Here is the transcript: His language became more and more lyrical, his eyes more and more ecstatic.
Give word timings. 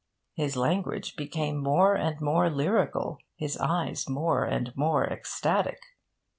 His 0.33 0.57
language 0.57 1.15
became 1.15 1.57
more 1.57 1.93
and 1.95 2.19
more 2.19 2.49
lyrical, 2.49 3.19
his 3.35 3.55
eyes 3.59 4.09
more 4.09 4.43
and 4.45 4.75
more 4.75 5.05
ecstatic. 5.05 5.77